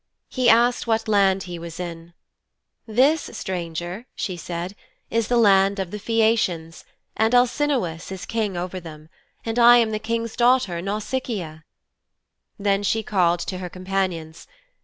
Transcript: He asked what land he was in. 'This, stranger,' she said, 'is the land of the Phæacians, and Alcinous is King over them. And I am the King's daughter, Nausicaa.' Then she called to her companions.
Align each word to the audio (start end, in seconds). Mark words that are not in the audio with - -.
He 0.29 0.49
asked 0.49 0.87
what 0.87 1.07
land 1.07 1.43
he 1.43 1.59
was 1.59 1.79
in. 1.79 2.15
'This, 2.87 3.29
stranger,' 3.33 4.07
she 4.15 4.35
said, 4.35 4.75
'is 5.11 5.27
the 5.27 5.37
land 5.37 5.77
of 5.77 5.91
the 5.91 5.99
Phæacians, 5.99 6.83
and 7.15 7.35
Alcinous 7.35 8.11
is 8.11 8.25
King 8.25 8.57
over 8.57 8.79
them. 8.79 9.09
And 9.45 9.59
I 9.59 9.77
am 9.77 9.91
the 9.91 9.99
King's 9.99 10.35
daughter, 10.35 10.81
Nausicaa.' 10.81 11.59
Then 12.57 12.81
she 12.81 13.03
called 13.03 13.41
to 13.41 13.59
her 13.59 13.69
companions. 13.69 14.47